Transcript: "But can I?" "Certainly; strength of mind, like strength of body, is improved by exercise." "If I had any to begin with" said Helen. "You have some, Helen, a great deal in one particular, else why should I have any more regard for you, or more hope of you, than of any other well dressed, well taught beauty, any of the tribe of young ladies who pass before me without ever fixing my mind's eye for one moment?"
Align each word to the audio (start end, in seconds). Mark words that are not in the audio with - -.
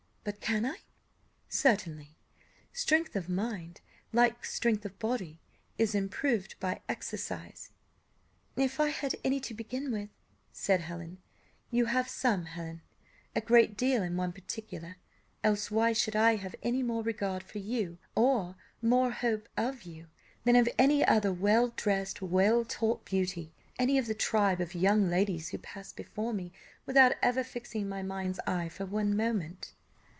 "But 0.23 0.39
can 0.39 0.67
I?" 0.67 0.77
"Certainly; 1.49 2.15
strength 2.71 3.15
of 3.15 3.27
mind, 3.27 3.81
like 4.13 4.45
strength 4.45 4.85
of 4.85 4.99
body, 4.99 5.39
is 5.79 5.95
improved 5.95 6.59
by 6.59 6.83
exercise." 6.87 7.71
"If 8.55 8.79
I 8.79 8.89
had 8.89 9.15
any 9.23 9.39
to 9.39 9.55
begin 9.55 9.91
with" 9.91 10.09
said 10.53 10.81
Helen. 10.81 11.17
"You 11.71 11.85
have 11.85 12.07
some, 12.07 12.45
Helen, 12.45 12.83
a 13.35 13.41
great 13.41 13.75
deal 13.75 14.03
in 14.03 14.15
one 14.15 14.31
particular, 14.31 14.97
else 15.43 15.71
why 15.71 15.91
should 15.91 16.15
I 16.15 16.35
have 16.35 16.53
any 16.61 16.83
more 16.83 17.01
regard 17.01 17.41
for 17.41 17.57
you, 17.57 17.97
or 18.13 18.55
more 18.79 19.09
hope 19.09 19.49
of 19.57 19.81
you, 19.87 20.05
than 20.43 20.55
of 20.55 20.69
any 20.77 21.03
other 21.03 21.33
well 21.33 21.69
dressed, 21.69 22.21
well 22.21 22.63
taught 22.63 23.05
beauty, 23.05 23.53
any 23.79 23.97
of 23.97 24.05
the 24.05 24.13
tribe 24.13 24.61
of 24.61 24.75
young 24.75 25.09
ladies 25.09 25.49
who 25.49 25.57
pass 25.57 25.91
before 25.91 26.31
me 26.31 26.53
without 26.85 27.13
ever 27.23 27.43
fixing 27.43 27.89
my 27.89 28.03
mind's 28.03 28.39
eye 28.45 28.69
for 28.69 28.85
one 28.85 29.17
moment?" 29.17 29.73